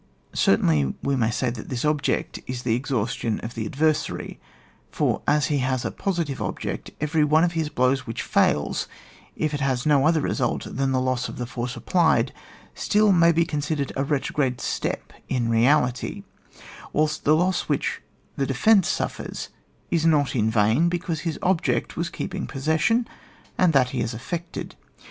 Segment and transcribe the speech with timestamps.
[0.33, 4.39] Certainly we may say that this object is the exhaustion of the adversary,
[4.89, 8.87] for as he has a positive object, every one of his blows which fails,
[9.35, 12.33] if it has no other result than the loss of the force applied,
[12.73, 16.23] still may be considered a retrograde step in reality,
[16.93, 18.01] whilst the loss which
[18.37, 19.49] the de fensive suffers
[19.91, 23.07] is not in vain, because his object was keeping possession,
[23.55, 24.73] and that he has effected.